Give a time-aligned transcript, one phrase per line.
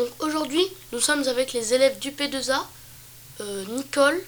[0.00, 2.62] Donc aujourd'hui, nous sommes avec les élèves du P2A,
[3.40, 4.18] euh, Nicole,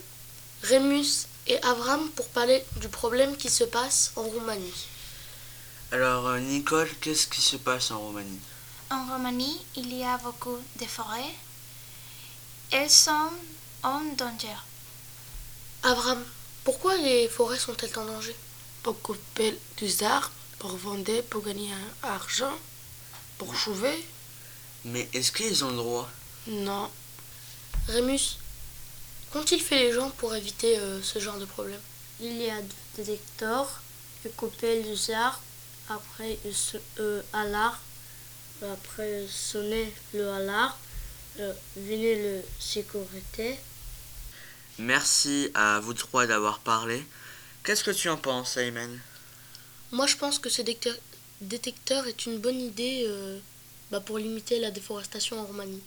[0.64, 4.86] Rémus et Avram pour parler du problème qui se passe en Roumanie.
[5.90, 8.38] Alors, euh, Nicole, qu'est-ce qui se passe en Roumanie?
[8.90, 11.34] En Roumanie, il y a beaucoup de forêts.
[12.70, 13.32] Elles sont
[13.82, 14.58] en danger.
[15.84, 16.22] Avram,
[16.64, 18.36] pourquoi les forêts sont-elles en danger?
[18.82, 22.58] Pour couper des arbres, pour vendre, pour gagner un argent,
[23.38, 24.04] pour jouer.
[24.84, 26.10] Mais est-ce qu'ils ont le droit?
[26.46, 26.90] Non.
[27.88, 28.38] Rémus,
[29.30, 31.80] qu'ont-ils fait les gens pour éviter euh, ce genre de problème?
[32.20, 32.60] Il y a
[32.96, 33.80] des détecteurs,
[34.24, 35.40] ils coupent les arbres,
[35.88, 37.78] après ils se, euh, alarment,
[38.72, 40.74] après sonner le alarme,
[41.40, 43.58] euh, venez le sécurité.
[44.78, 47.04] Merci à vous trois d'avoir parlé.
[47.64, 48.98] Qu'est-ce que tu en penses, Ayman?
[49.92, 50.96] Moi, je pense que ce détecteur,
[51.40, 53.38] détecteur est une bonne idée euh,
[53.92, 55.82] bah, pour limiter la déforestation en Roumanie.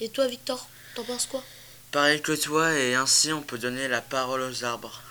[0.00, 1.44] Et toi, Victor, t'en penses quoi?
[1.92, 5.02] Pareil que toi, et ainsi on peut donner la parole aux arbres.